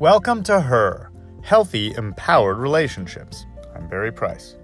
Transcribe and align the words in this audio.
Welcome 0.00 0.44
to 0.44 0.60
Her 0.60 1.10
Healthy, 1.42 1.96
Empowered 1.96 2.58
Relationships. 2.58 3.46
I'm 3.74 3.88
Barry 3.88 4.12
Price. 4.12 4.54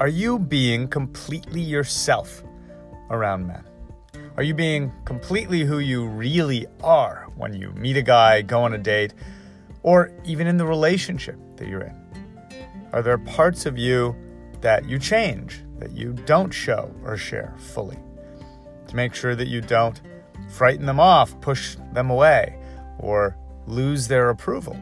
Are 0.00 0.08
you 0.08 0.40
being 0.40 0.88
completely 0.88 1.60
yourself 1.60 2.42
around 3.10 3.46
men? 3.46 3.62
Are 4.36 4.42
you 4.42 4.52
being 4.52 4.90
completely 5.04 5.60
who 5.60 5.78
you 5.78 6.08
really 6.08 6.66
are 6.82 7.28
when 7.36 7.54
you 7.54 7.70
meet 7.76 7.96
a 7.96 8.02
guy, 8.02 8.42
go 8.42 8.64
on 8.64 8.74
a 8.74 8.78
date, 8.78 9.14
or 9.84 10.10
even 10.24 10.48
in 10.48 10.56
the 10.56 10.66
relationship 10.66 11.38
that 11.56 11.68
you're 11.68 11.82
in? 11.82 11.96
Are 12.92 13.02
there 13.02 13.18
parts 13.18 13.64
of 13.64 13.78
you 13.78 14.16
that 14.60 14.88
you 14.88 14.98
change, 14.98 15.62
that 15.78 15.92
you 15.92 16.14
don't 16.14 16.50
show 16.50 16.92
or 17.04 17.16
share 17.16 17.54
fully? 17.58 17.98
To 18.88 18.96
make 18.96 19.14
sure 19.14 19.36
that 19.36 19.46
you 19.46 19.60
don't 19.60 20.00
frighten 20.48 20.84
them 20.84 20.98
off, 20.98 21.40
push 21.40 21.76
them 21.92 22.10
away, 22.10 22.58
or 22.98 23.36
lose 23.66 24.08
their 24.08 24.30
approval. 24.30 24.76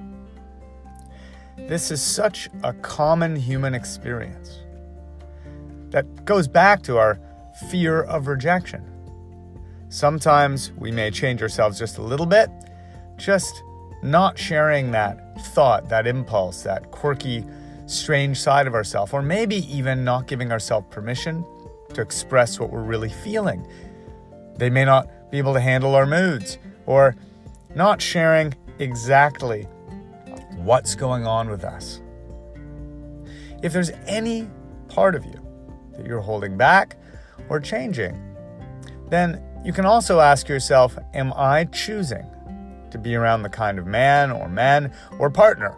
This 1.56 1.90
is 1.90 2.02
such 2.02 2.48
a 2.62 2.72
common 2.72 3.36
human 3.36 3.74
experience 3.74 4.58
that 5.90 6.24
goes 6.24 6.48
back 6.48 6.82
to 6.82 6.98
our 6.98 7.18
fear 7.70 8.02
of 8.02 8.26
rejection. 8.26 8.84
Sometimes 9.88 10.72
we 10.72 10.90
may 10.90 11.10
change 11.10 11.40
ourselves 11.40 11.78
just 11.78 11.98
a 11.98 12.02
little 12.02 12.26
bit, 12.26 12.50
just 13.16 13.62
not 14.02 14.38
sharing 14.38 14.90
that 14.90 15.40
thought, 15.54 15.88
that 15.88 16.06
impulse, 16.06 16.62
that 16.64 16.90
quirky, 16.90 17.44
strange 17.86 18.40
side 18.40 18.66
of 18.66 18.74
ourselves, 18.74 19.12
or 19.12 19.22
maybe 19.22 19.56
even 19.72 20.04
not 20.04 20.26
giving 20.26 20.50
ourselves 20.50 20.86
permission 20.90 21.44
to 21.94 22.00
express 22.00 22.58
what 22.58 22.70
we're 22.70 22.82
really 22.82 23.08
feeling. 23.08 23.66
They 24.56 24.70
may 24.70 24.84
not 24.84 25.30
be 25.30 25.38
able 25.38 25.54
to 25.54 25.60
handle 25.60 25.94
our 25.94 26.06
moods, 26.06 26.58
or 26.86 27.14
not 27.74 28.02
sharing 28.02 28.54
exactly 28.78 29.62
what's 30.56 30.94
going 30.94 31.26
on 31.26 31.48
with 31.48 31.64
us. 31.64 32.00
If 33.62 33.72
there's 33.72 33.90
any 34.06 34.48
part 34.88 35.14
of 35.14 35.24
you 35.24 35.40
that 35.96 36.06
you're 36.06 36.20
holding 36.20 36.56
back 36.56 36.96
or 37.48 37.60
changing, 37.60 38.20
then 39.08 39.42
you 39.64 39.72
can 39.72 39.86
also 39.86 40.20
ask 40.20 40.48
yourself 40.48 40.98
Am 41.14 41.32
I 41.34 41.64
choosing 41.66 42.26
to 42.90 42.98
be 42.98 43.14
around 43.14 43.42
the 43.42 43.48
kind 43.48 43.78
of 43.78 43.86
man 43.86 44.30
or 44.30 44.48
man 44.48 44.92
or 45.18 45.30
partner 45.30 45.76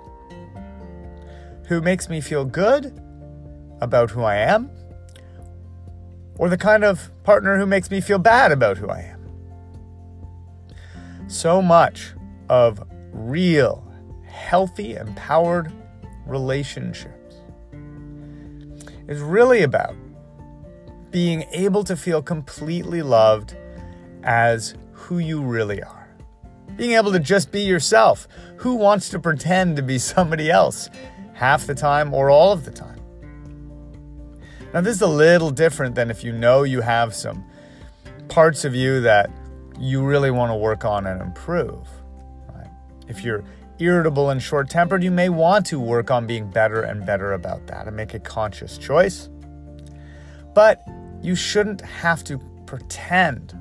who 1.67 1.81
makes 1.81 2.09
me 2.09 2.21
feel 2.21 2.45
good 2.45 3.01
about 3.81 4.11
who 4.11 4.23
I 4.23 4.37
am, 4.37 4.71
or 6.39 6.49
the 6.49 6.57
kind 6.57 6.85
of 6.85 7.11
partner 7.25 7.59
who 7.59 7.67
makes 7.67 7.91
me 7.91 8.01
feel 8.01 8.19
bad 8.19 8.53
about 8.53 8.79
who 8.79 8.89
I 8.89 9.01
am? 9.01 9.17
So 11.29 11.61
much 11.61 12.13
of 12.49 12.83
real, 13.13 13.85
healthy, 14.27 14.95
empowered 14.95 15.73
relationships 16.27 17.37
is 19.09 19.21
really 19.21 19.63
about 19.63 19.95
being 21.11 21.45
able 21.53 21.85
to 21.85 21.97
feel 21.97 22.21
completely 22.21 23.03
loved 23.03 23.57
as 24.23 24.75
who 24.93 25.19
you 25.19 25.41
really 25.41 25.83
are. 25.83 26.09
Being 26.77 26.93
able 26.93 27.13
to 27.13 27.21
just 27.21 27.53
be 27.53 27.63
yourself. 27.63 28.27
Who 28.57 28.75
wants 28.75 29.09
to 29.11 29.19
pretend 29.19 29.77
to 29.77 29.83
be 29.83 29.99
somebody 30.15 30.51
else 30.51 30.91
half 31.35 31.67
the 31.67 31.75
time 31.75 32.13
or 32.13 32.31
all 32.31 32.53
of 32.53 32.65
the 32.65 32.71
time? 32.71 33.01
Now, 34.75 34.81
this 34.81 34.97
is 34.97 35.03
a 35.03 35.07
little 35.07 35.51
different 35.51 35.95
than 35.95 36.11
if 36.11 36.23
you 36.23 36.33
know 36.33 36.65
you 36.65 36.81
have 36.81 37.15
some 37.15 37.45
parts 38.29 38.65
of 38.65 38.75
you 38.75 39.01
that 39.03 39.31
you 39.79 40.05
really 40.05 40.31
want 40.31 40.51
to 40.51 40.57
work 40.57 40.85
on 40.85 41.07
and 41.07 41.23
improve. 41.23 41.89
If 43.09 43.23
you're 43.23 43.45
irritable 43.79 44.31
and 44.31 44.43
short 44.43 44.71
tempered, 44.71 45.03
you 45.03 45.11
may 45.11 45.29
want 45.29 45.67
to 45.67 45.79
work 45.79 46.11
on 46.11 46.27
being 46.27 46.49
better 46.49 46.83
and 46.83 47.05
better 47.05 47.33
about 47.33 47.67
that 47.67 47.87
and 47.87 47.97
make 47.97 48.15
a 48.15 48.19
conscious 48.19 48.79
choice. 48.79 49.29
But 50.55 50.83
you 51.23 51.35
shouldn't 51.35 51.81
have 51.83 52.25
to 52.25 52.39
pretend. 52.67 53.55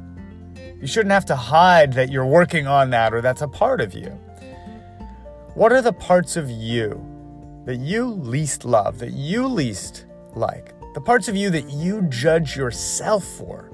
You 0.80 0.88
shouldn't 0.88 1.12
have 1.12 1.25
to 1.25 1.36
hide 1.36 1.94
that 1.94 2.12
you're 2.12 2.25
working 2.25 2.68
on 2.68 2.90
that 2.92 3.14
or 3.14 3.22
that's 3.22 3.42
a 3.42 3.47
part 3.47 3.81
of 3.81 3.94
you. 3.94 4.09
What 5.53 5.72
are 5.72 5.81
the 5.81 5.94
parts 5.94 6.36
of 6.36 6.50
you 6.50 7.03
that 7.66 7.78
you 7.78 8.06
least 8.06 8.66
love, 8.66 9.00
that 9.00 9.14
you 9.14 9.47
least 9.47 10.06
like? 10.34 10.74
The 10.94 11.02
parts 11.02 11.28
of 11.28 11.36
you 11.36 11.50
that 11.50 11.70
you 11.70 12.03
judge 12.03 12.56
yourself 12.56 13.25
for 13.25 13.72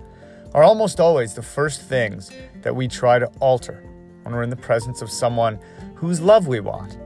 are 0.53 0.63
almost 0.63 0.99
always 0.99 1.33
the 1.33 1.41
first 1.41 1.81
things 1.81 2.31
that 2.61 2.75
we 2.75 2.87
try 2.87 3.19
to 3.19 3.27
alter 3.39 3.83
when 4.23 4.33
we're 4.33 4.43
in 4.43 4.49
the 4.49 4.55
presence 4.55 5.01
of 5.01 5.09
someone 5.09 5.59
whose 5.95 6.21
love 6.21 6.47
we 6.47 6.59
want. 6.59 6.97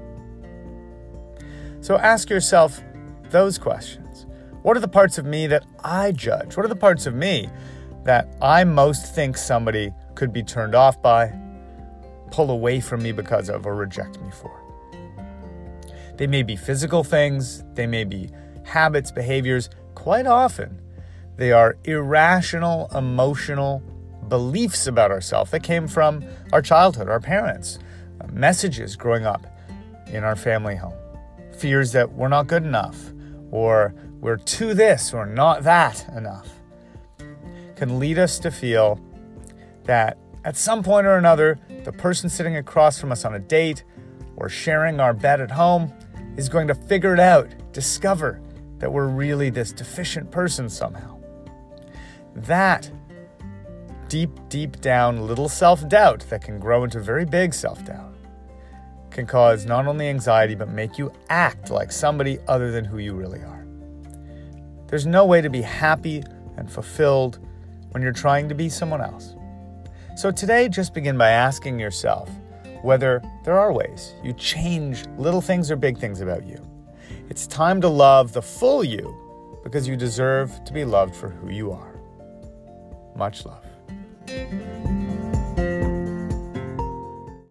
So 1.81 1.97
ask 1.97 2.29
yourself 2.29 2.81
those 3.29 3.57
questions. 3.57 4.25
What 4.63 4.75
are 4.75 4.79
the 4.79 4.87
parts 4.87 5.17
of 5.17 5.25
me 5.25 5.47
that 5.47 5.65
I 5.83 6.11
judge? 6.11 6.57
What 6.57 6.65
are 6.65 6.69
the 6.69 6.75
parts 6.75 7.05
of 7.05 7.13
me 7.13 7.49
that 8.03 8.35
I 8.41 8.63
most 8.63 9.13
think 9.13 9.37
somebody 9.37 9.91
could 10.15 10.33
be 10.33 10.41
turned 10.41 10.73
off 10.73 11.01
by, 11.01 11.31
pull 12.31 12.49
away 12.49 12.79
from 12.79 13.03
me 13.03 13.11
because 13.11 13.49
of, 13.49 13.65
or 13.65 13.75
reject 13.75 14.19
me 14.21 14.31
for? 14.31 14.61
They 16.17 16.27
may 16.27 16.43
be 16.43 16.55
physical 16.55 17.03
things, 17.03 17.63
they 17.73 17.85
may 17.85 18.05
be 18.05 18.31
habits, 18.63 19.11
behaviors. 19.11 19.69
Quite 19.93 20.25
often, 20.25 20.81
they 21.37 21.51
are 21.51 21.77
irrational, 21.83 22.89
emotional 22.95 23.83
beliefs 24.29 24.87
about 24.87 25.11
ourselves 25.11 25.51
that 25.51 25.63
came 25.63 25.87
from 25.87 26.23
our 26.51 26.61
childhood, 26.61 27.09
our 27.09 27.19
parents, 27.19 27.79
uh, 28.21 28.27
messages 28.31 28.95
growing 28.95 29.25
up 29.25 29.45
in 30.07 30.23
our 30.23 30.35
family 30.35 30.75
home, 30.75 30.93
fears 31.57 31.91
that 31.91 32.11
we're 32.13 32.27
not 32.27 32.47
good 32.47 32.63
enough, 32.63 33.13
or 33.51 33.93
we're 34.21 34.37
too 34.37 34.73
this 34.73 35.13
or 35.13 35.25
not 35.25 35.63
that 35.63 36.07
enough, 36.15 36.49
can 37.75 37.99
lead 37.99 38.17
us 38.17 38.39
to 38.39 38.51
feel 38.51 38.99
that 39.83 40.17
at 40.43 40.55
some 40.55 40.83
point 40.83 41.07
or 41.07 41.17
another, 41.17 41.59
the 41.83 41.91
person 41.91 42.29
sitting 42.29 42.55
across 42.57 42.99
from 42.99 43.11
us 43.11 43.25
on 43.25 43.35
a 43.35 43.39
date 43.39 43.83
or 44.37 44.49
sharing 44.49 44.99
our 44.99 45.13
bed 45.13 45.41
at 45.41 45.51
home 45.51 45.91
is 46.37 46.49
going 46.49 46.67
to 46.67 46.75
figure 46.75 47.13
it 47.13 47.19
out, 47.19 47.49
discover 47.73 48.41
that 48.79 48.91
we're 48.91 49.07
really 49.07 49.49
this 49.49 49.71
deficient 49.71 50.29
person 50.31 50.69
somehow. 50.69 51.19
That 52.35 52.91
deep, 54.07 54.31
deep 54.49 54.79
down 54.81 55.27
little 55.27 55.49
self 55.49 55.87
doubt 55.87 56.25
that 56.29 56.43
can 56.43 56.59
grow 56.59 56.83
into 56.83 56.99
very 56.99 57.25
big 57.25 57.53
self 57.53 57.83
doubt 57.85 58.15
can 59.15 59.25
cause 59.25 59.65
not 59.65 59.87
only 59.87 60.09
anxiety, 60.09 60.55
but 60.55 60.69
make 60.69 60.97
you 60.97 61.11
act 61.29 61.71
like 61.71 61.91
somebody 61.91 62.37
other 62.47 62.69
than 62.71 62.83
who 62.83 62.97
you 62.97 63.13
really 63.13 63.39
are. 63.39 63.65
There's 64.87 65.05
no 65.05 65.25
way 65.25 65.41
to 65.41 65.49
be 65.49 65.61
happy 65.61 66.21
and 66.57 66.69
fulfilled 66.69 67.39
when 67.91 68.03
you're 68.03 68.11
trying 68.11 68.49
to 68.49 68.55
be 68.55 68.67
someone 68.67 69.01
else. 69.01 69.35
So 70.17 70.31
today, 70.31 70.67
just 70.67 70.93
begin 70.93 71.17
by 71.17 71.29
asking 71.29 71.79
yourself 71.79 72.29
whether 72.81 73.21
there 73.45 73.57
are 73.57 73.73
ways 73.73 74.13
you 74.23 74.33
change 74.33 75.05
little 75.17 75.41
things 75.41 75.71
or 75.71 75.77
big 75.77 75.97
things 75.97 76.21
about 76.21 76.45
you. 76.45 76.61
It's 77.29 77.47
time 77.47 77.81
to 77.81 77.87
love 77.87 78.33
the 78.33 78.41
full 78.41 78.83
you 78.83 79.15
because 79.63 79.87
you 79.87 79.95
deserve 79.95 80.63
to 80.65 80.73
be 80.73 80.85
loved 80.85 81.15
for 81.15 81.29
who 81.29 81.49
you 81.49 81.71
are. 81.71 81.95
Much 83.15 83.45
love. 83.45 83.65
Thank 84.27 84.51
you. 84.53 84.74